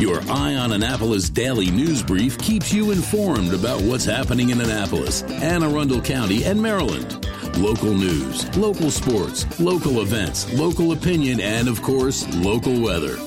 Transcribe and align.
Your 0.00 0.22
Eye 0.30 0.54
on 0.54 0.72
Annapolis 0.72 1.28
daily 1.28 1.70
news 1.70 2.02
brief 2.02 2.38
keeps 2.38 2.72
you 2.72 2.90
informed 2.90 3.52
about 3.52 3.82
what's 3.82 4.06
happening 4.06 4.48
in 4.48 4.58
Annapolis, 4.58 5.22
Anne 5.24 5.62
Arundel 5.62 6.00
County, 6.00 6.42
and 6.44 6.58
Maryland. 6.62 7.26
Local 7.58 7.92
news, 7.92 8.56
local 8.56 8.90
sports, 8.90 9.60
local 9.60 10.00
events, 10.00 10.50
local 10.54 10.92
opinion, 10.92 11.38
and 11.38 11.68
of 11.68 11.82
course, 11.82 12.26
local 12.36 12.80
weather. 12.80 13.18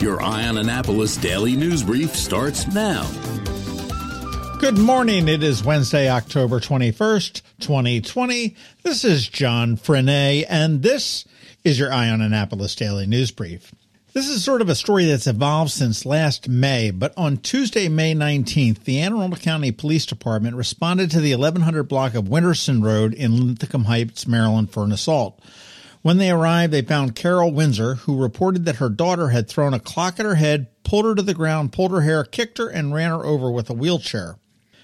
Your 0.00 0.20
Eye 0.20 0.48
on 0.48 0.58
Annapolis 0.58 1.16
daily 1.16 1.54
news 1.54 1.84
brief 1.84 2.16
starts 2.16 2.66
now. 2.74 3.08
Good 4.58 4.78
morning. 4.78 5.28
It 5.28 5.44
is 5.44 5.62
Wednesday, 5.62 6.08
October 6.08 6.58
21st, 6.58 7.42
2020. 7.60 8.56
This 8.82 9.04
is 9.04 9.28
John 9.28 9.76
Frenaye, 9.76 10.44
and 10.48 10.82
this 10.82 11.24
is 11.62 11.78
your 11.78 11.92
Eye 11.92 12.10
on 12.10 12.20
Annapolis 12.20 12.74
daily 12.74 13.06
news 13.06 13.30
brief. 13.30 13.70
This 14.16 14.30
is 14.30 14.42
sort 14.42 14.62
of 14.62 14.70
a 14.70 14.74
story 14.74 15.04
that's 15.04 15.26
evolved 15.26 15.72
since 15.72 16.06
last 16.06 16.48
May, 16.48 16.90
but 16.90 17.12
on 17.18 17.36
Tuesday, 17.36 17.86
May 17.90 18.14
19th, 18.14 18.84
the 18.84 18.98
Anne 18.98 19.12
Arundel 19.12 19.38
County 19.38 19.70
Police 19.72 20.06
Department 20.06 20.56
responded 20.56 21.10
to 21.10 21.20
the 21.20 21.34
1100 21.34 21.82
block 21.82 22.14
of 22.14 22.24
Winterson 22.24 22.82
Road 22.82 23.12
in 23.12 23.46
Linthicum 23.46 23.84
Heights, 23.84 24.26
Maryland 24.26 24.70
for 24.70 24.84
an 24.84 24.92
assault. 24.92 25.38
When 26.00 26.16
they 26.16 26.30
arrived, 26.30 26.72
they 26.72 26.80
found 26.80 27.14
Carol 27.14 27.52
Windsor, 27.52 27.96
who 27.96 28.16
reported 28.16 28.64
that 28.64 28.76
her 28.76 28.88
daughter 28.88 29.28
had 29.28 29.50
thrown 29.50 29.74
a 29.74 29.78
clock 29.78 30.18
at 30.18 30.24
her 30.24 30.36
head, 30.36 30.68
pulled 30.82 31.04
her 31.04 31.14
to 31.14 31.20
the 31.20 31.34
ground, 31.34 31.74
pulled 31.74 31.90
her 31.90 32.00
hair, 32.00 32.24
kicked 32.24 32.56
her, 32.56 32.68
and 32.68 32.94
ran 32.94 33.10
her 33.10 33.22
over 33.22 33.50
with 33.50 33.68
a 33.68 33.74
wheelchair. 33.74 34.38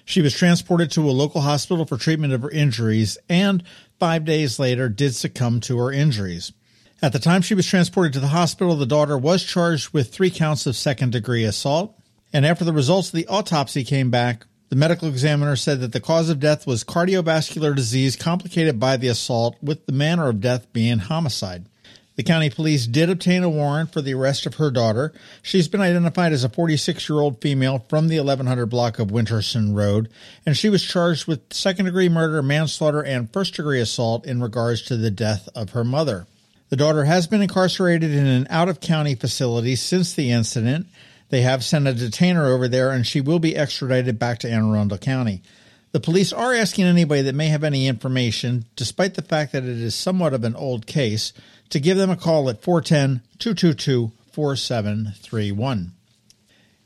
She 0.05 0.21
was 0.21 0.37
transported 0.37 0.91
to 0.91 1.09
a 1.09 1.11
local 1.11 1.41
hospital 1.41 1.87
for 1.87 1.97
treatment 1.97 2.35
of 2.35 2.43
her 2.43 2.51
injuries 2.51 3.17
and 3.31 3.63
five 3.99 4.27
days 4.27 4.59
later 4.59 4.91
did 4.91 5.15
succumb 5.15 5.61
to 5.61 5.79
her 5.79 5.91
injuries. 5.91 6.53
At 7.05 7.13
the 7.13 7.19
time 7.19 7.43
she 7.43 7.57
was 7.57 7.67
transported 7.67 8.13
to 8.13 8.21
the 8.21 8.29
hospital, 8.29 8.77
the 8.77 8.87
daughter 8.87 9.19
was 9.19 9.43
charged 9.43 9.93
with 9.93 10.15
three 10.15 10.31
counts 10.31 10.67
of 10.67 10.77
second 10.77 11.11
degree 11.11 11.43
assault. 11.43 11.99
And 12.33 12.47
after 12.47 12.65
the 12.65 12.73
results 12.73 13.09
of 13.09 13.15
the 13.15 13.27
autopsy 13.27 13.83
came 13.83 14.09
back, 14.09 14.47
the 14.69 14.77
medical 14.77 15.09
examiner 15.09 15.57
said 15.57 15.81
that 15.81 15.91
the 15.91 15.99
cause 15.99 16.31
of 16.31 16.39
death 16.39 16.65
was 16.65 16.85
cardiovascular 16.85 17.75
disease 17.75 18.15
complicated 18.15 18.79
by 18.79 18.97
the 18.97 19.09
assault, 19.09 19.57
with 19.61 19.85
the 19.87 19.93
manner 19.93 20.29
of 20.29 20.41
death 20.41 20.73
being 20.73 21.01
homicide. 21.01 21.67
The 22.15 22.23
county 22.23 22.51
police 22.51 22.87
did 22.87 23.11
obtain 23.11 23.43
a 23.43 23.51
warrant 23.51 23.93
for 23.93 24.01
the 24.01 24.15
arrest 24.15 24.47
of 24.47 24.55
her 24.55 24.71
daughter. 24.71 25.13
She's 25.43 25.67
been 25.67 25.81
identified 25.81 26.33
as 26.33 26.45
a 26.45 26.49
46 26.49 27.09
year 27.09 27.19
old 27.19 27.41
female 27.41 27.85
from 27.89 28.07
the 28.07 28.19
1100 28.19 28.67
block 28.67 29.01
of 29.01 29.09
Winterson 29.09 29.75
Road, 29.75 30.09
and 30.47 30.57
she 30.57 30.69
was 30.69 30.85
charged 30.85 31.27
with 31.27 31.53
second 31.53 31.87
degree 31.87 32.09
murder, 32.09 32.45
manslaughter, 32.45 33.03
and 33.03 33.33
first 33.33 33.57
degree 33.57 33.81
assault 33.81 34.25
in 34.25 34.41
regards 34.41 34.83
to 34.83 34.97
the 34.97 35.11
death 35.11 35.49
of 35.57 35.71
her 35.71 35.83
mother. 35.83 36.29
The 36.73 36.77
daughter 36.77 37.05
has 37.05 37.27
been 37.27 37.43
incarcerated 37.43 38.13
in 38.13 38.25
an 38.25 38.47
out 38.49 38.71
of 38.71 38.81
county 38.81 39.15
facility 39.15 39.77
since 39.77 40.15
the 40.15 40.31
incident. 40.31 40.87
They 41.29 41.43
have 41.43 41.63
sent 41.63 41.87
a 41.87 41.93
detainer 41.93 42.47
over 42.47 42.67
there 42.67 42.93
and 42.93 43.07
she 43.07 43.21
will 43.21 43.39
be 43.39 43.55
extradited 43.55 44.19
back 44.19 44.39
to 44.39 44.51
Anne 44.51 44.71
Arundel 44.71 44.97
County. 44.97 45.43
The 45.91 46.01
police 46.01 46.33
are 46.33 46.55
asking 46.55 46.87
anybody 46.87 47.21
that 47.21 47.35
may 47.35 47.49
have 47.49 47.63
any 47.63 47.89
information, 47.89 48.65
despite 48.75 49.17
the 49.17 49.21
fact 49.21 49.53
that 49.53 49.65
it 49.65 49.69
is 49.69 49.95
somewhat 49.95 50.33
of 50.33 50.45
an 50.45 50.57
old 50.57 50.87
case, 50.87 51.35
to 51.69 51.79
give 51.79 51.99
them 51.99 52.09
a 52.09 52.17
call 52.17 52.49
at 52.49 52.63
410 52.63 53.21
222 53.39 54.11
4731. 54.33 55.93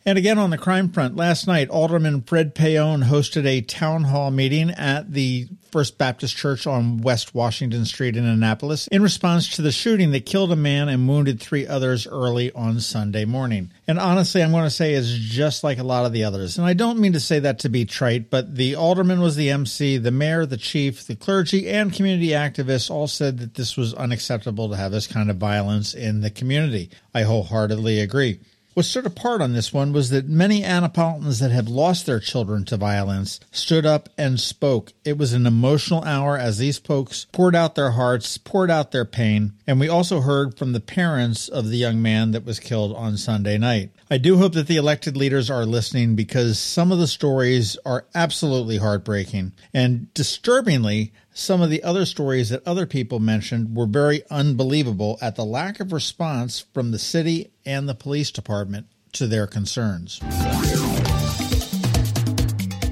And 0.07 0.17
again 0.19 0.39
on 0.39 0.51
the 0.51 0.57
crime 0.57 0.91
front, 0.91 1.17
last 1.17 1.49
night, 1.49 1.69
Alderman 1.69 2.23
Fred 2.23 2.55
Paone 2.55 3.03
hosted 3.03 3.45
a 3.45 3.61
town 3.61 4.05
hall 4.05 4.31
meeting 4.31 4.71
at 4.71 5.13
the 5.13 5.49
First 5.73 5.99
Baptist 5.99 6.37
Church 6.37 6.65
on 6.65 6.99
West 6.99 7.35
Washington 7.35 7.85
Street 7.85 8.17
in 8.17 8.25
Annapolis 8.25 8.87
in 8.87 9.03
response 9.03 9.57
to 9.57 9.63
the 9.63 9.73
shooting 9.73 10.13
that 10.13 10.25
killed 10.25 10.53
a 10.53 10.57
man 10.57 10.89
and 10.89 11.09
wounded 11.09 11.41
three 11.41 11.67
others 11.67 12.07
early 12.07 12.53
on 12.53 12.79
Sunday 12.79 13.25
morning. 13.25 13.73
And 13.89 13.99
honestly, 13.99 14.45
I'm 14.45 14.53
going 14.53 14.63
to 14.63 14.71
say 14.71 14.95
it's 14.95 15.11
just 15.11 15.65
like 15.65 15.79
a 15.79 15.83
lot 15.83 16.07
of 16.07 16.13
the 16.13 16.23
others. 16.23 16.57
And 16.57 16.69
I 16.69 16.75
don't 16.75 17.01
mean 17.01 17.15
to 17.15 17.21
say 17.21 17.41
that 17.41 17.59
to 17.59 17.69
be 17.69 17.85
trite, 17.85 18.31
but 18.31 18.55
the 18.55 18.77
alderman 18.77 19.21
was 19.21 19.35
the 19.35 19.51
MC, 19.51 19.97
the 19.97 20.13
mayor, 20.13 20.47
the 20.47 20.57
chief, 20.57 21.05
the 21.09 21.17
clergy, 21.17 21.69
and 21.69 21.93
community 21.93 22.29
activists 22.29 22.93
all 22.93 23.09
said 23.09 23.39
that 23.41 23.55
this 23.55 23.77
was 23.77 23.93
unacceptable 23.93 24.69
to 24.69 24.77
have 24.77 24.93
this 24.93 25.09
kind 25.09 25.33
of 25.33 25.39
violence 25.39 25.95
in 25.95 26.21
the 26.21 26.31
community. 26.31 26.91
I 27.13 27.23
wholeheartedly 27.23 27.99
agree. 27.99 28.39
What 28.77 28.85
stood 28.85 29.07
apart 29.07 29.41
on 29.41 29.55
this 29.55 29.73
one 29.73 29.95
was 29.95 30.11
that 30.11 30.29
many 30.29 30.63
Annapolitans 30.63 31.39
that 31.39 31.51
have 31.51 31.67
lost 31.67 32.05
their 32.05 32.21
children 32.21 32.67
to 32.67 32.77
violence 32.77 33.41
stood 33.51 33.87
up 33.87 34.11
and 34.19 34.39
spoke. 34.39 34.93
It 35.03 35.17
was 35.17 35.33
an 35.33 35.47
emotional 35.47 36.05
hour 36.05 36.37
as 36.37 36.59
these 36.59 36.77
folks 36.77 37.27
poured 37.33 37.57
out 37.57 37.75
their 37.75 37.93
hearts, 37.93 38.37
poured 38.37 38.71
out 38.71 38.93
their 38.93 39.07
pain, 39.07 39.55
and 39.67 39.81
we 39.81 39.89
also 39.89 40.21
heard 40.21 40.59
from 40.59 40.75
the 40.75 40.81
parents 40.81 41.49
of 41.49 41.71
the 41.71 41.79
young 41.79 42.03
man 42.03 42.33
that 42.33 42.45
was 42.45 42.61
killed 42.61 42.95
on 42.95 43.17
Sunday 43.17 43.57
night. 43.57 43.93
I 44.11 44.19
do 44.19 44.37
hope 44.37 44.53
that 44.53 44.67
the 44.67 44.77
elected 44.77 45.17
leaders 45.17 45.49
are 45.49 45.65
listening 45.65 46.15
because 46.15 46.59
some 46.59 46.93
of 46.93 46.99
the 46.99 47.07
stories 47.07 47.79
are 47.87 48.05
absolutely 48.15 48.77
heartbreaking. 48.77 49.53
And 49.73 50.13
disturbingly, 50.13 51.15
some 51.37 51.61
of 51.61 51.69
the 51.69 51.83
other 51.83 52.07
stories 52.07 52.49
that 52.49 52.67
other 52.67 52.87
people 52.87 53.21
mentioned 53.21 53.77
were 53.77 53.85
very 53.85 54.23
unbelievable 54.31 55.19
at 55.21 55.37
the 55.37 55.45
lack 55.45 55.81
of 55.81 55.93
response 55.93 56.65
from 56.73 56.93
the 56.93 56.99
city 56.99 57.51
and 57.67 57.87
the 57.87 57.95
police 57.95 58.31
department 58.31 58.87
to 59.13 59.27
their 59.27 59.47
concerns. 59.47 60.19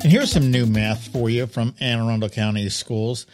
And 0.05 0.13
here's 0.13 0.33
some 0.33 0.51
new 0.51 0.67
math 0.67 1.09
for 1.09 1.31
you 1.31 1.47
from 1.47 1.75
Anne 1.81 2.01
Arundel 2.01 2.29
County 2.29 2.69
schools. 2.69 3.25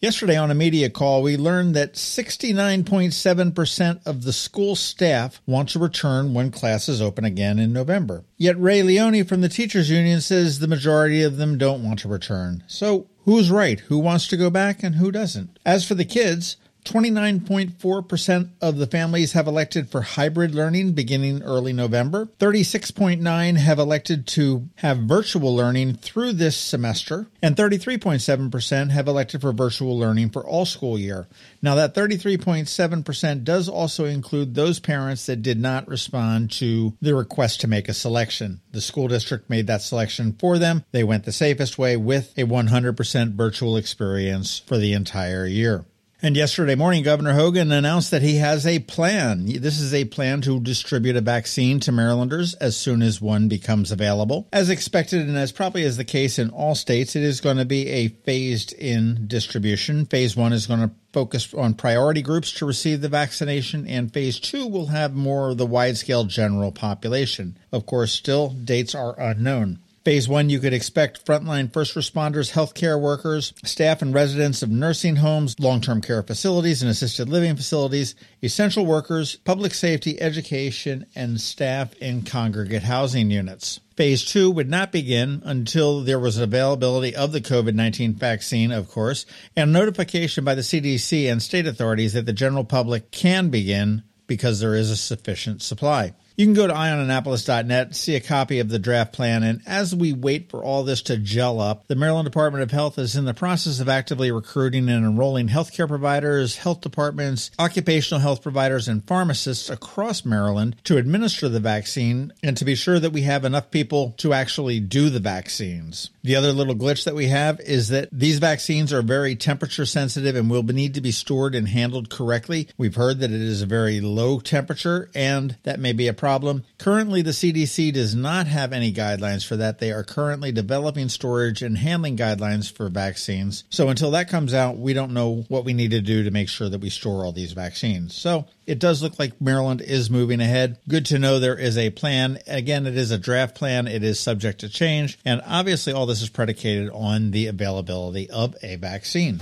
Yesterday 0.00 0.36
on 0.36 0.52
a 0.52 0.54
media 0.54 0.88
call, 0.88 1.22
we 1.22 1.36
learned 1.36 1.74
that 1.74 1.94
69.7% 1.94 4.06
of 4.06 4.22
the 4.22 4.32
school 4.32 4.76
staff 4.76 5.42
want 5.46 5.70
to 5.70 5.80
return 5.80 6.32
when 6.32 6.52
classes 6.52 7.02
open 7.02 7.24
again 7.24 7.58
in 7.58 7.72
November. 7.72 8.22
Yet 8.38 8.56
Ray 8.58 8.84
Leone 8.84 9.24
from 9.24 9.40
the 9.40 9.48
Teachers 9.48 9.90
Union 9.90 10.20
says 10.20 10.60
the 10.60 10.68
majority 10.68 11.24
of 11.24 11.38
them 11.38 11.58
don't 11.58 11.82
want 11.84 11.98
to 11.98 12.06
return. 12.08 12.62
So 12.66 13.08
who's 13.30 13.48
right? 13.48 13.78
Who 13.78 14.00
wants 14.00 14.26
to 14.26 14.36
go 14.36 14.50
back 14.50 14.82
and 14.82 14.96
who 14.96 15.12
doesn't? 15.12 15.56
As 15.64 15.86
for 15.86 15.94
the 15.94 16.04
kids, 16.04 16.56
29.4% 16.84 18.50
of 18.60 18.76
the 18.76 18.86
families 18.86 19.32
have 19.32 19.46
elected 19.46 19.88
for 19.90 20.02
hybrid 20.02 20.54
learning 20.54 20.92
beginning 20.92 21.42
early 21.42 21.72
November. 21.72 22.26
36.9 22.38 23.56
have 23.56 23.78
elected 23.78 24.26
to 24.26 24.68
have 24.76 24.98
virtual 24.98 25.54
learning 25.54 25.94
through 25.94 26.32
this 26.32 26.56
semester, 26.56 27.26
and 27.42 27.56
33.7% 27.56 28.90
have 28.90 29.08
elected 29.08 29.40
for 29.40 29.52
virtual 29.52 29.98
learning 29.98 30.30
for 30.30 30.44
all 30.44 30.64
school 30.64 30.98
year. 30.98 31.26
Now 31.62 31.74
that 31.76 31.94
33.7% 31.94 33.44
does 33.44 33.68
also 33.68 34.04
include 34.04 34.54
those 34.54 34.80
parents 34.80 35.26
that 35.26 35.42
did 35.42 35.60
not 35.60 35.88
respond 35.88 36.50
to 36.52 36.96
the 37.00 37.14
request 37.14 37.60
to 37.60 37.68
make 37.68 37.88
a 37.88 37.94
selection. 37.94 38.60
The 38.72 38.80
school 38.80 39.08
district 39.08 39.50
made 39.50 39.66
that 39.66 39.82
selection 39.82 40.34
for 40.38 40.58
them. 40.58 40.84
They 40.92 41.04
went 41.04 41.24
the 41.24 41.32
safest 41.32 41.78
way 41.78 41.96
with 41.96 42.36
a 42.38 42.44
100% 42.44 43.32
virtual 43.32 43.76
experience 43.76 44.58
for 44.58 44.78
the 44.78 44.92
entire 44.92 45.46
year. 45.46 45.84
And 46.22 46.36
yesterday 46.36 46.74
morning, 46.74 47.02
Governor 47.02 47.32
Hogan 47.32 47.72
announced 47.72 48.10
that 48.10 48.20
he 48.20 48.36
has 48.36 48.66
a 48.66 48.80
plan. 48.80 49.46
This 49.46 49.80
is 49.80 49.94
a 49.94 50.04
plan 50.04 50.42
to 50.42 50.60
distribute 50.60 51.16
a 51.16 51.22
vaccine 51.22 51.80
to 51.80 51.92
Marylanders 51.92 52.52
as 52.54 52.76
soon 52.76 53.00
as 53.00 53.22
one 53.22 53.48
becomes 53.48 53.90
available. 53.90 54.46
As 54.52 54.68
expected, 54.68 55.26
and 55.26 55.38
as 55.38 55.50
probably 55.50 55.82
is 55.82 55.96
the 55.96 56.04
case 56.04 56.38
in 56.38 56.50
all 56.50 56.74
states, 56.74 57.16
it 57.16 57.22
is 57.22 57.40
going 57.40 57.56
to 57.56 57.64
be 57.64 57.88
a 57.88 58.08
phased 58.08 58.74
in 58.74 59.28
distribution. 59.28 60.04
Phase 60.04 60.36
one 60.36 60.52
is 60.52 60.66
going 60.66 60.80
to 60.80 60.94
focus 61.14 61.54
on 61.54 61.72
priority 61.72 62.20
groups 62.20 62.52
to 62.52 62.66
receive 62.66 63.00
the 63.00 63.08
vaccination, 63.08 63.86
and 63.86 64.12
phase 64.12 64.38
two 64.38 64.66
will 64.66 64.88
have 64.88 65.14
more 65.14 65.52
of 65.52 65.56
the 65.56 65.64
wide 65.64 65.96
scale 65.96 66.24
general 66.24 66.70
population. 66.70 67.56
Of 67.72 67.86
course, 67.86 68.12
still, 68.12 68.50
dates 68.50 68.94
are 68.94 69.18
unknown. 69.18 69.78
Phase 70.10 70.28
one, 70.28 70.50
you 70.50 70.58
could 70.58 70.72
expect 70.72 71.24
frontline 71.24 71.72
first 71.72 71.94
responders, 71.94 72.50
healthcare 72.50 73.00
workers, 73.00 73.54
staff 73.62 74.02
and 74.02 74.12
residents 74.12 74.60
of 74.60 74.68
nursing 74.68 75.14
homes, 75.14 75.54
long 75.60 75.80
term 75.80 76.00
care 76.00 76.20
facilities, 76.24 76.82
and 76.82 76.90
assisted 76.90 77.28
living 77.28 77.54
facilities, 77.54 78.16
essential 78.42 78.84
workers, 78.84 79.36
public 79.36 79.72
safety, 79.72 80.20
education, 80.20 81.06
and 81.14 81.40
staff 81.40 81.94
in 81.98 82.22
congregate 82.22 82.82
housing 82.82 83.30
units. 83.30 83.78
Phase 83.94 84.24
two 84.24 84.50
would 84.50 84.68
not 84.68 84.90
begin 84.90 85.42
until 85.44 86.00
there 86.00 86.18
was 86.18 86.38
availability 86.38 87.14
of 87.14 87.30
the 87.30 87.40
COVID 87.40 87.74
19 87.74 88.14
vaccine, 88.14 88.72
of 88.72 88.88
course, 88.88 89.26
and 89.54 89.72
notification 89.72 90.44
by 90.44 90.56
the 90.56 90.62
CDC 90.62 91.30
and 91.30 91.40
state 91.40 91.68
authorities 91.68 92.14
that 92.14 92.26
the 92.26 92.32
general 92.32 92.64
public 92.64 93.12
can 93.12 93.48
begin 93.48 94.02
because 94.26 94.58
there 94.58 94.74
is 94.74 94.90
a 94.90 94.96
sufficient 94.96 95.62
supply. 95.62 96.14
You 96.40 96.46
can 96.46 96.54
go 96.54 96.66
to 96.66 96.72
eyeonannapolis.net, 96.72 97.94
see 97.94 98.16
a 98.16 98.20
copy 98.20 98.60
of 98.60 98.70
the 98.70 98.78
draft 98.78 99.12
plan, 99.12 99.42
and 99.42 99.60
as 99.66 99.94
we 99.94 100.14
wait 100.14 100.48
for 100.50 100.64
all 100.64 100.84
this 100.84 101.02
to 101.02 101.18
gel 101.18 101.60
up, 101.60 101.86
the 101.86 101.94
Maryland 101.94 102.24
Department 102.24 102.62
of 102.62 102.70
Health 102.70 102.98
is 102.98 103.14
in 103.14 103.26
the 103.26 103.34
process 103.34 103.78
of 103.78 103.90
actively 103.90 104.32
recruiting 104.32 104.88
and 104.88 105.04
enrolling 105.04 105.48
healthcare 105.48 105.86
providers, 105.86 106.56
health 106.56 106.80
departments, 106.80 107.50
occupational 107.58 108.22
health 108.22 108.42
providers, 108.42 108.88
and 108.88 109.06
pharmacists 109.06 109.68
across 109.68 110.24
Maryland 110.24 110.76
to 110.84 110.96
administer 110.96 111.50
the 111.50 111.60
vaccine 111.60 112.32
and 112.42 112.56
to 112.56 112.64
be 112.64 112.74
sure 112.74 112.98
that 112.98 113.12
we 113.12 113.20
have 113.20 113.44
enough 113.44 113.70
people 113.70 114.14
to 114.16 114.32
actually 114.32 114.80
do 114.80 115.10
the 115.10 115.20
vaccines. 115.20 116.08
The 116.22 116.36
other 116.36 116.54
little 116.54 116.74
glitch 116.74 117.04
that 117.04 117.14
we 117.14 117.26
have 117.26 117.60
is 117.60 117.88
that 117.88 118.08
these 118.10 118.38
vaccines 118.38 118.94
are 118.94 119.02
very 119.02 119.36
temperature 119.36 119.84
sensitive 119.84 120.36
and 120.36 120.48
will 120.48 120.62
need 120.62 120.94
to 120.94 121.02
be 121.02 121.12
stored 121.12 121.54
and 121.54 121.68
handled 121.68 122.08
correctly. 122.08 122.68
We've 122.78 122.94
heard 122.94 123.18
that 123.18 123.30
it 123.30 123.42
is 123.42 123.60
a 123.60 123.66
very 123.66 124.00
low 124.00 124.40
temperature 124.40 125.10
and 125.14 125.58
that 125.64 125.80
may 125.80 125.92
be 125.92 126.08
a 126.08 126.14
problem 126.14 126.29
problem. 126.30 126.62
Currently, 126.78 127.22
the 127.22 127.32
CDC 127.32 127.92
does 127.92 128.14
not 128.14 128.46
have 128.46 128.72
any 128.72 128.92
guidelines 128.92 129.44
for 129.44 129.56
that. 129.56 129.80
They 129.80 129.90
are 129.90 130.04
currently 130.04 130.52
developing 130.52 131.08
storage 131.08 131.60
and 131.60 131.76
handling 131.76 132.16
guidelines 132.16 132.70
for 132.70 132.88
vaccines. 132.88 133.64
So 133.68 133.88
until 133.88 134.12
that 134.12 134.28
comes 134.28 134.54
out, 134.54 134.78
we 134.78 134.92
don't 134.92 135.10
know 135.10 135.44
what 135.48 135.64
we 135.64 135.72
need 135.72 135.90
to 135.90 136.00
do 136.00 136.22
to 136.22 136.30
make 136.30 136.48
sure 136.48 136.68
that 136.68 136.80
we 136.80 136.88
store 136.88 137.24
all 137.24 137.32
these 137.32 137.50
vaccines. 137.50 138.14
So 138.14 138.46
it 138.64 138.78
does 138.78 139.02
look 139.02 139.18
like 139.18 139.40
Maryland 139.40 139.80
is 139.80 140.08
moving 140.08 140.40
ahead. 140.40 140.78
Good 140.86 141.06
to 141.06 141.18
know 141.18 141.40
there 141.40 141.58
is 141.58 141.76
a 141.76 141.90
plan. 141.90 142.38
Again, 142.46 142.86
it 142.86 142.96
is 142.96 143.10
a 143.10 143.18
draft 143.18 143.56
plan. 143.56 143.88
It 143.88 144.04
is 144.04 144.20
subject 144.20 144.60
to 144.60 144.68
change. 144.68 145.18
And 145.24 145.42
obviously, 145.44 145.92
all 145.92 146.06
this 146.06 146.22
is 146.22 146.28
predicated 146.28 146.90
on 146.90 147.32
the 147.32 147.48
availability 147.48 148.30
of 148.30 148.54
a 148.62 148.76
vaccine. 148.76 149.40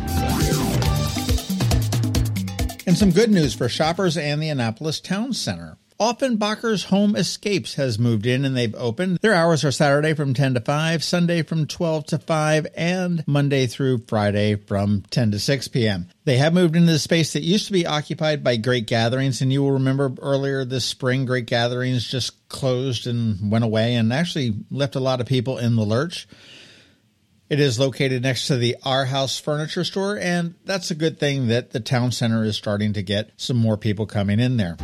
And 2.87 2.97
some 2.97 3.11
good 3.11 3.31
news 3.31 3.55
for 3.55 3.69
shoppers 3.69 4.17
and 4.17 4.43
the 4.43 4.49
Annapolis 4.49 5.01
Town 5.01 5.35
Center. 5.35 5.77
Offenbacher's 6.01 6.85
Home 6.85 7.17
Escapes 7.17 7.75
has 7.75 7.99
moved 7.99 8.25
in 8.25 8.45
and 8.45 8.57
they've 8.57 8.75
opened. 8.77 9.19
Their 9.21 9.35
hours 9.35 9.65
are 9.65 9.73
Saturday 9.73 10.15
from 10.15 10.33
10 10.33 10.55
to 10.55 10.61
5, 10.61 11.03
Sunday 11.03 11.43
from 11.43 11.67
12 11.67 12.07
to 12.07 12.19
5, 12.19 12.67
and 12.77 13.25
Monday 13.27 13.67
through 13.67 14.05
Friday 14.07 14.55
from 14.55 15.03
10 15.11 15.33
to 15.33 15.41
6 15.41 15.69
p.m. 15.69 16.09
They 16.25 16.37
have 16.37 16.55
moved 16.55 16.77
into 16.77 16.93
the 16.93 17.01
space 17.01 17.33
that 17.33 17.43
used 17.43 17.67
to 17.67 17.73
be 17.73 17.85
occupied 17.85 18.45
by 18.45 18.59
Great 18.59 18.87
Gatherings, 18.87 19.43
and 19.43 19.53
you 19.53 19.61
will 19.61 19.73
remember 19.73 20.13
earlier 20.23 20.65
this 20.65 20.85
spring, 20.85 21.27
Great 21.27 21.47
Gatherings 21.47 22.09
just 22.09 22.49
closed 22.49 23.09
and 23.09 23.51
went 23.51 23.65
away 23.65 23.97
and 23.97 24.13
actually 24.13 24.55
left 24.71 24.95
a 24.95 25.01
lot 25.01 25.21
of 25.21 25.27
people 25.27 25.59
in 25.59 25.75
the 25.75 25.83
lurch. 25.83 26.29
It 27.51 27.59
is 27.59 27.81
located 27.81 28.23
next 28.23 28.47
to 28.49 28.57
the 28.57 28.77
Our 28.85 29.07
House 29.07 29.41
Furniture 29.41 29.83
Store, 29.83 30.17
and 30.17 30.55
that's 30.65 30.93
a 30.93 30.95
good 30.95 31.19
thing 31.19 31.49
that 31.49 31.73
the 31.73 31.81
town 31.81 32.13
center 32.13 32.45
is 32.45 32.57
starting 32.57 32.93
to 32.93 33.03
get 33.03 33.33
some 33.37 33.57
more 33.57 33.77
people 33.77 34.07
coming 34.07 34.39
in 34.39 34.59
there. 34.59 34.77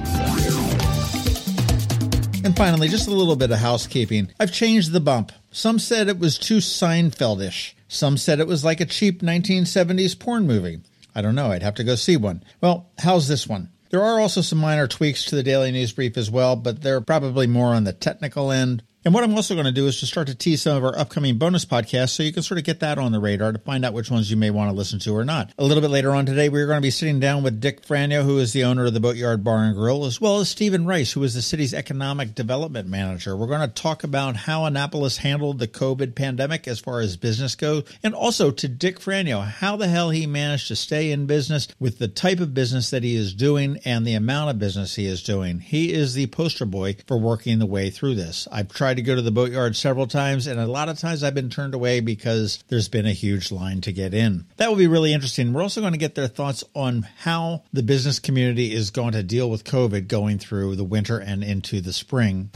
And 2.44 2.54
finally, 2.54 2.88
just 2.88 3.08
a 3.08 3.14
little 3.14 3.36
bit 3.36 3.50
of 3.50 3.58
housekeeping. 3.58 4.30
I've 4.38 4.52
changed 4.52 4.92
the 4.92 5.00
bump. 5.00 5.32
Some 5.50 5.78
said 5.78 6.08
it 6.08 6.18
was 6.18 6.38
too 6.38 6.58
Seinfeldish. 6.58 7.72
Some 7.88 8.18
said 8.18 8.38
it 8.38 8.46
was 8.46 8.62
like 8.62 8.82
a 8.82 8.86
cheap 8.86 9.22
1970s 9.22 10.18
porn 10.18 10.46
movie. 10.46 10.80
I 11.14 11.22
don't 11.22 11.34
know. 11.34 11.52
I'd 11.52 11.62
have 11.62 11.76
to 11.76 11.84
go 11.84 11.94
see 11.94 12.18
one. 12.18 12.44
Well, 12.60 12.90
how's 12.98 13.28
this 13.28 13.48
one? 13.48 13.70
There 13.88 14.02
are 14.02 14.20
also 14.20 14.42
some 14.42 14.58
minor 14.58 14.86
tweaks 14.86 15.24
to 15.24 15.36
the 15.36 15.42
daily 15.42 15.70
news 15.72 15.92
brief 15.92 16.18
as 16.18 16.30
well, 16.30 16.54
but 16.54 16.82
they're 16.82 17.00
probably 17.00 17.46
more 17.46 17.74
on 17.74 17.84
the 17.84 17.94
technical 17.94 18.52
end. 18.52 18.82
And 19.04 19.12
what 19.12 19.22
I'm 19.22 19.34
also 19.34 19.52
going 19.52 19.66
to 19.66 19.72
do 19.72 19.86
is 19.86 20.00
to 20.00 20.06
start 20.06 20.28
to 20.28 20.34
tease 20.34 20.62
some 20.62 20.78
of 20.78 20.82
our 20.82 20.96
upcoming 20.96 21.36
bonus 21.36 21.66
podcasts 21.66 22.12
so 22.12 22.22
you 22.22 22.32
can 22.32 22.42
sort 22.42 22.56
of 22.56 22.64
get 22.64 22.80
that 22.80 22.96
on 22.96 23.12
the 23.12 23.20
radar 23.20 23.52
to 23.52 23.58
find 23.58 23.84
out 23.84 23.92
which 23.92 24.10
ones 24.10 24.30
you 24.30 24.36
may 24.38 24.48
want 24.48 24.70
to 24.70 24.74
listen 24.74 24.98
to 25.00 25.14
or 25.14 25.26
not. 25.26 25.52
A 25.58 25.64
little 25.64 25.82
bit 25.82 25.90
later 25.90 26.12
on 26.12 26.24
today, 26.24 26.48
we're 26.48 26.66
going 26.66 26.78
to 26.78 26.82
be 26.82 26.90
sitting 26.90 27.20
down 27.20 27.42
with 27.42 27.60
Dick 27.60 27.82
Franyo, 27.82 28.22
who 28.22 28.38
is 28.38 28.54
the 28.54 28.64
owner 28.64 28.86
of 28.86 28.94
the 28.94 29.00
Boatyard 29.00 29.44
Bar 29.44 29.64
and 29.64 29.76
Grill, 29.76 30.06
as 30.06 30.22
well 30.22 30.40
as 30.40 30.48
Stephen 30.48 30.86
Rice, 30.86 31.12
who 31.12 31.22
is 31.22 31.34
the 31.34 31.42
city's 31.42 31.74
economic 31.74 32.34
development 32.34 32.88
manager. 32.88 33.36
We're 33.36 33.46
going 33.46 33.60
to 33.60 33.68
talk 33.68 34.04
about 34.04 34.36
how 34.36 34.64
Annapolis 34.64 35.18
handled 35.18 35.58
the 35.58 35.68
COVID 35.68 36.14
pandemic 36.14 36.66
as 36.66 36.80
far 36.80 37.00
as 37.00 37.18
business 37.18 37.56
goes, 37.56 37.84
and 38.02 38.14
also 38.14 38.50
to 38.52 38.68
Dick 38.68 39.00
Franyo, 39.00 39.44
how 39.44 39.76
the 39.76 39.88
hell 39.88 40.08
he 40.08 40.26
managed 40.26 40.68
to 40.68 40.76
stay 40.76 41.12
in 41.12 41.26
business 41.26 41.68
with 41.78 41.98
the 41.98 42.08
type 42.08 42.40
of 42.40 42.54
business 42.54 42.88
that 42.88 43.02
he 43.02 43.16
is 43.16 43.34
doing 43.34 43.78
and 43.84 44.06
the 44.06 44.14
amount 44.14 44.48
of 44.48 44.58
business 44.58 44.94
he 44.94 45.04
is 45.04 45.22
doing. 45.22 45.60
He 45.60 45.92
is 45.92 46.14
the 46.14 46.28
poster 46.28 46.64
boy 46.64 46.96
for 47.06 47.18
working 47.18 47.58
the 47.58 47.66
way 47.66 47.90
through 47.90 48.14
this. 48.14 48.48
I've 48.50 48.72
tried 48.72 48.93
to 48.96 49.02
go 49.02 49.14
to 49.14 49.22
the 49.22 49.30
Boatyard 49.30 49.76
several 49.76 50.06
times, 50.06 50.46
and 50.46 50.58
a 50.58 50.66
lot 50.66 50.88
of 50.88 50.98
times 50.98 51.22
I've 51.22 51.34
been 51.34 51.50
turned 51.50 51.74
away 51.74 52.00
because 52.00 52.62
there's 52.68 52.88
been 52.88 53.06
a 53.06 53.12
huge 53.12 53.52
line 53.52 53.80
to 53.82 53.92
get 53.92 54.14
in. 54.14 54.46
That 54.56 54.68
will 54.68 54.76
be 54.76 54.86
really 54.86 55.12
interesting. 55.12 55.52
We're 55.52 55.62
also 55.62 55.80
going 55.80 55.92
to 55.92 55.98
get 55.98 56.14
their 56.14 56.28
thoughts 56.28 56.64
on 56.74 57.06
how 57.18 57.64
the 57.72 57.82
business 57.82 58.18
community 58.18 58.72
is 58.72 58.90
going 58.90 59.12
to 59.12 59.22
deal 59.22 59.50
with 59.50 59.64
COVID 59.64 60.08
going 60.08 60.38
through 60.38 60.76
the 60.76 60.84
winter 60.84 61.18
and 61.18 61.44
into 61.44 61.80
the 61.80 61.92
spring. 61.92 62.50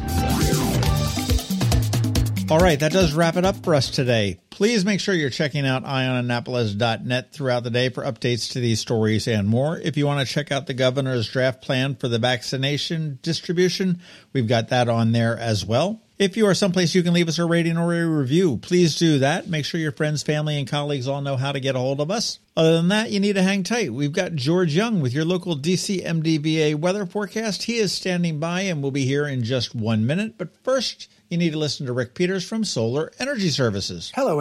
All 2.50 2.58
right, 2.58 2.80
that 2.80 2.92
does 2.92 3.12
wrap 3.12 3.36
it 3.36 3.44
up 3.44 3.62
for 3.62 3.74
us 3.74 3.90
today. 3.90 4.40
Please 4.58 4.84
make 4.84 4.98
sure 4.98 5.14
you're 5.14 5.30
checking 5.30 5.64
out 5.64 5.84
eyeonannapolis.net 5.84 7.32
throughout 7.32 7.62
the 7.62 7.70
day 7.70 7.90
for 7.90 8.02
updates 8.02 8.50
to 8.50 8.58
these 8.58 8.80
stories 8.80 9.28
and 9.28 9.46
more. 9.46 9.78
If 9.78 9.96
you 9.96 10.04
want 10.04 10.26
to 10.26 10.34
check 10.34 10.50
out 10.50 10.66
the 10.66 10.74
governor's 10.74 11.28
draft 11.28 11.62
plan 11.62 11.94
for 11.94 12.08
the 12.08 12.18
vaccination 12.18 13.20
distribution, 13.22 14.00
we've 14.32 14.48
got 14.48 14.70
that 14.70 14.88
on 14.88 15.12
there 15.12 15.38
as 15.38 15.64
well. 15.64 16.02
If 16.18 16.36
you 16.36 16.48
are 16.48 16.54
someplace 16.54 16.96
you 16.96 17.04
can 17.04 17.14
leave 17.14 17.28
us 17.28 17.38
a 17.38 17.44
rating 17.44 17.78
or 17.78 17.94
a 17.94 18.04
review, 18.04 18.56
please 18.56 18.98
do 18.98 19.20
that. 19.20 19.46
Make 19.48 19.64
sure 19.64 19.78
your 19.78 19.92
friends, 19.92 20.24
family, 20.24 20.58
and 20.58 20.66
colleagues 20.66 21.06
all 21.06 21.20
know 21.20 21.36
how 21.36 21.52
to 21.52 21.60
get 21.60 21.76
a 21.76 21.78
hold 21.78 22.00
of 22.00 22.10
us. 22.10 22.40
Other 22.56 22.72
than 22.78 22.88
that, 22.88 23.12
you 23.12 23.20
need 23.20 23.34
to 23.34 23.42
hang 23.44 23.62
tight. 23.62 23.92
We've 23.92 24.10
got 24.10 24.34
George 24.34 24.74
Young 24.74 25.00
with 25.00 25.12
your 25.14 25.24
local 25.24 25.54
DC 25.56 26.04
MDVA 26.04 26.74
weather 26.74 27.06
forecast. 27.06 27.62
He 27.62 27.76
is 27.76 27.92
standing 27.92 28.40
by 28.40 28.62
and 28.62 28.82
will 28.82 28.90
be 28.90 29.04
here 29.04 29.28
in 29.28 29.44
just 29.44 29.76
one 29.76 30.04
minute. 30.04 30.34
But 30.36 30.56
first, 30.64 31.08
you 31.28 31.38
need 31.38 31.52
to 31.52 31.58
listen 31.58 31.86
to 31.86 31.92
Rick 31.92 32.14
Peters 32.14 32.44
from 32.48 32.64
Solar 32.64 33.12
Energy 33.20 33.50
Services. 33.50 34.10
Hello, 34.16 34.40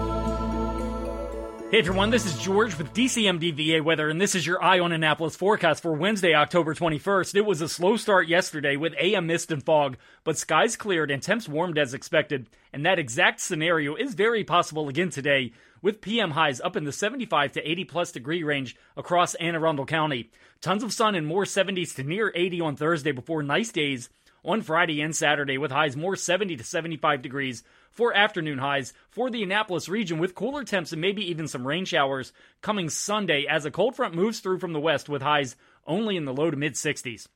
Hey 1.71 1.79
everyone, 1.79 2.09
this 2.09 2.25
is 2.25 2.37
George 2.37 2.77
with 2.77 2.93
DCMDVA 2.93 3.81
Weather, 3.81 4.09
and 4.09 4.19
this 4.19 4.35
is 4.35 4.45
your 4.45 4.61
Eye 4.61 4.81
on 4.81 4.91
Annapolis 4.91 5.37
forecast 5.37 5.81
for 5.81 5.93
Wednesday, 5.93 6.35
October 6.35 6.75
21st. 6.75 7.33
It 7.33 7.45
was 7.45 7.61
a 7.61 7.69
slow 7.69 7.95
start 7.95 8.27
yesterday 8.27 8.75
with 8.75 8.93
AM 8.99 9.27
mist 9.27 9.53
and 9.53 9.63
fog, 9.63 9.95
but 10.25 10.37
skies 10.37 10.75
cleared 10.75 11.09
and 11.09 11.23
temps 11.23 11.47
warmed 11.47 11.77
as 11.77 11.93
expected, 11.93 12.49
and 12.73 12.85
that 12.85 12.99
exact 12.99 13.39
scenario 13.39 13.95
is 13.95 14.15
very 14.15 14.43
possible 14.43 14.89
again 14.89 15.11
today, 15.11 15.53
with 15.81 16.01
PM 16.01 16.31
highs 16.31 16.59
up 16.59 16.75
in 16.75 16.83
the 16.83 16.91
75 16.91 17.53
to 17.53 17.71
80 17.71 17.85
plus 17.85 18.11
degree 18.11 18.43
range 18.43 18.75
across 18.97 19.35
Anne 19.35 19.55
Arundel 19.55 19.85
County. 19.85 20.29
Tons 20.59 20.83
of 20.83 20.91
sun 20.91 21.15
and 21.15 21.25
more 21.25 21.45
70s 21.45 21.95
to 21.95 22.03
near 22.03 22.33
80 22.35 22.59
on 22.59 22.75
Thursday 22.75 23.13
before 23.13 23.43
nice 23.43 23.71
days 23.71 24.09
on 24.43 24.61
Friday 24.61 25.01
and 25.01 25.15
Saturday, 25.15 25.57
with 25.57 25.71
highs 25.71 25.95
more 25.95 26.15
70 26.15 26.55
to 26.57 26.63
75 26.63 27.21
degrees 27.21 27.63
for 27.91 28.13
afternoon 28.13 28.57
highs 28.57 28.93
for 29.09 29.29
the 29.29 29.43
Annapolis 29.43 29.89
region, 29.89 30.17
with 30.17 30.35
cooler 30.35 30.63
temps 30.63 30.91
and 30.91 31.01
maybe 31.01 31.29
even 31.29 31.47
some 31.47 31.67
rain 31.67 31.85
showers 31.85 32.33
coming 32.61 32.89
Sunday 32.89 33.45
as 33.49 33.65
a 33.65 33.71
cold 33.71 33.95
front 33.95 34.15
moves 34.15 34.39
through 34.39 34.59
from 34.59 34.73
the 34.73 34.79
west 34.79 35.09
with 35.09 35.21
highs 35.21 35.55
only 35.85 36.15
in 36.15 36.25
the 36.25 36.33
low 36.33 36.49
to 36.49 36.57
mid 36.57 36.73
60s. 36.73 37.27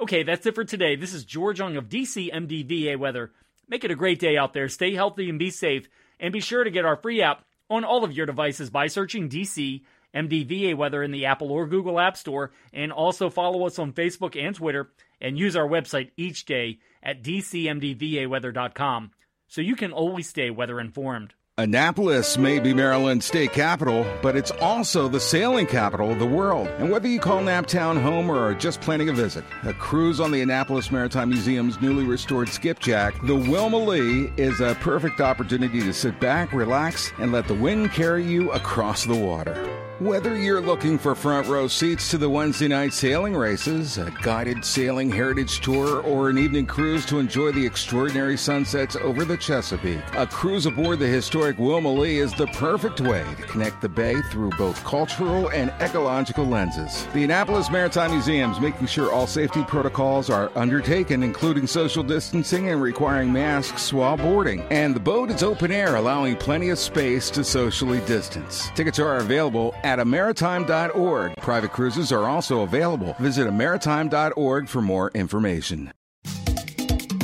Okay, 0.00 0.22
that's 0.22 0.46
it 0.46 0.54
for 0.54 0.64
today. 0.64 0.96
This 0.96 1.12
is 1.12 1.24
George 1.24 1.58
Young 1.58 1.76
of 1.76 1.88
DC 1.88 2.32
MDVA 2.32 2.98
Weather. 2.98 3.32
Make 3.68 3.84
it 3.84 3.90
a 3.90 3.96
great 3.96 4.18
day 4.18 4.36
out 4.36 4.52
there. 4.52 4.68
Stay 4.68 4.94
healthy 4.94 5.28
and 5.28 5.38
be 5.38 5.50
safe. 5.50 5.88
And 6.18 6.32
be 6.32 6.40
sure 6.40 6.64
to 6.64 6.70
get 6.70 6.84
our 6.84 6.96
free 6.96 7.22
app 7.22 7.44
on 7.68 7.84
all 7.84 8.02
of 8.02 8.12
your 8.12 8.26
devices 8.26 8.68
by 8.68 8.88
searching 8.88 9.28
DC 9.28 9.82
MDVA 10.14 10.76
Weather 10.76 11.02
in 11.02 11.10
the 11.10 11.26
Apple 11.26 11.50
or 11.50 11.66
Google 11.66 12.00
App 12.00 12.16
Store. 12.16 12.52
And 12.72 12.92
also 12.92 13.30
follow 13.30 13.66
us 13.66 13.78
on 13.78 13.92
Facebook 13.92 14.40
and 14.40 14.54
Twitter 14.54 14.90
and 15.20 15.38
use 15.38 15.56
our 15.56 15.68
website 15.68 16.10
each 16.16 16.44
day 16.44 16.78
at 17.02 17.22
dcmdvaweather.com. 17.22 19.10
so 19.48 19.60
you 19.60 19.76
can 19.76 19.92
always 19.92 20.28
stay 20.28 20.50
weather 20.50 20.80
informed. 20.80 21.34
Annapolis 21.60 22.38
may 22.38 22.58
be 22.58 22.72
Maryland's 22.72 23.26
state 23.26 23.52
capital, 23.52 24.06
but 24.22 24.34
it's 24.34 24.50
also 24.50 25.08
the 25.08 25.20
sailing 25.20 25.66
capital 25.66 26.10
of 26.10 26.18
the 26.18 26.24
world. 26.24 26.68
And 26.78 26.90
whether 26.90 27.06
you 27.06 27.20
call 27.20 27.42
Naptown 27.42 28.00
home 28.00 28.30
or 28.30 28.38
are 28.38 28.54
just 28.54 28.80
planning 28.80 29.10
a 29.10 29.12
visit, 29.12 29.44
a 29.64 29.74
cruise 29.74 30.20
on 30.20 30.30
the 30.30 30.40
Annapolis 30.40 30.90
Maritime 30.90 31.28
Museum's 31.28 31.78
newly 31.82 32.04
restored 32.04 32.48
skipjack, 32.48 33.14
the 33.26 33.36
Wilma 33.36 33.76
Lee, 33.76 34.32
is 34.38 34.60
a 34.62 34.74
perfect 34.80 35.20
opportunity 35.20 35.80
to 35.80 35.92
sit 35.92 36.18
back, 36.18 36.54
relax, 36.54 37.12
and 37.18 37.30
let 37.30 37.46
the 37.46 37.54
wind 37.54 37.92
carry 37.92 38.24
you 38.24 38.50
across 38.52 39.04
the 39.04 39.14
water. 39.14 39.89
Whether 40.00 40.38
you're 40.38 40.62
looking 40.62 40.96
for 40.96 41.14
front 41.14 41.46
row 41.46 41.68
seats 41.68 42.10
to 42.10 42.16
the 42.16 42.30
Wednesday 42.30 42.68
night 42.68 42.94
sailing 42.94 43.36
races, 43.36 43.98
a 43.98 44.10
guided 44.22 44.64
sailing 44.64 45.10
heritage 45.10 45.60
tour, 45.60 46.00
or 46.00 46.30
an 46.30 46.38
evening 46.38 46.64
cruise 46.64 47.04
to 47.04 47.18
enjoy 47.18 47.52
the 47.52 47.66
extraordinary 47.66 48.38
sunsets 48.38 48.96
over 48.96 49.26
the 49.26 49.36
Chesapeake, 49.36 50.00
a 50.14 50.26
cruise 50.26 50.64
aboard 50.64 51.00
the 51.00 51.06
historic 51.06 51.58
Wilma 51.58 51.92
Lee 51.92 52.16
is 52.16 52.32
the 52.32 52.46
perfect 52.46 53.02
way 53.02 53.22
to 53.36 53.42
connect 53.42 53.82
the 53.82 53.90
bay 53.90 54.22
through 54.30 54.48
both 54.56 54.82
cultural 54.84 55.50
and 55.50 55.68
ecological 55.82 56.46
lenses. 56.46 57.06
The 57.12 57.24
Annapolis 57.24 57.70
Maritime 57.70 58.12
Museum 58.12 58.52
is 58.52 58.58
making 58.58 58.86
sure 58.86 59.12
all 59.12 59.26
safety 59.26 59.64
protocols 59.64 60.30
are 60.30 60.50
undertaken, 60.56 61.22
including 61.22 61.66
social 61.66 62.02
distancing 62.02 62.70
and 62.70 62.80
requiring 62.80 63.30
masks 63.30 63.92
while 63.92 64.16
boarding. 64.16 64.62
And 64.70 64.96
the 64.96 65.00
boat 65.00 65.30
is 65.30 65.42
open 65.42 65.70
air, 65.70 65.96
allowing 65.96 66.36
plenty 66.36 66.70
of 66.70 66.78
space 66.78 67.28
to 67.32 67.44
socially 67.44 68.00
distance. 68.06 68.70
Tickets 68.74 68.98
are 68.98 69.18
available 69.18 69.74
at 69.84 69.89
amaritime.org. 69.98 71.36
Private 71.36 71.72
cruises 71.72 72.12
are 72.12 72.28
also 72.28 72.60
available. 72.62 73.14
Visit 73.18 73.48
amaritime.org 73.48 74.68
for 74.68 74.80
more 74.80 75.10
information. 75.14 75.92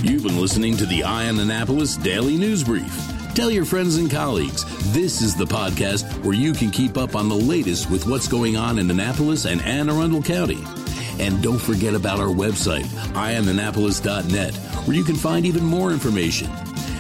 You've 0.02 0.23
been 0.23 0.40
listening 0.40 0.76
to 0.76 0.87
the 0.87 1.02
Eye 1.04 1.28
on 1.28 1.38
Annapolis 1.38 1.96
Daily 1.96 2.37
News 2.37 2.62
Brief. 2.64 3.12
Tell 3.35 3.50
your 3.50 3.64
friends 3.64 3.96
and 3.96 4.11
colleagues 4.11 4.64
this 4.92 5.20
is 5.20 5.37
the 5.37 5.44
podcast 5.44 6.04
where 6.25 6.35
you 6.35 6.52
can 6.52 6.70
keep 6.70 6.96
up 6.96 7.14
on 7.14 7.28
the 7.28 7.35
latest 7.35 7.90
with 7.90 8.06
what's 8.06 8.28
going 8.28 8.56
on 8.56 8.78
in 8.78 8.90
Annapolis 8.90 9.44
and 9.44 9.61
Anne 9.62 9.90
Arundel 9.90 10.23
County. 10.23 10.62
And 11.18 11.42
don't 11.42 11.58
forget 11.58 11.94
about 11.94 12.18
our 12.18 12.28
website, 12.28 12.87
eyeonannapolis.net, 13.14 14.54
where 14.87 14.96
you 14.96 15.04
can 15.04 15.16
find 15.16 15.44
even 15.44 15.64
more 15.64 15.92
information. 15.92 16.50